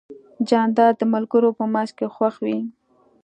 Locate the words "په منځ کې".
1.59-2.05